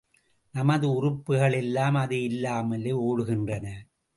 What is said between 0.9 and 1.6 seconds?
உறுப்புகள்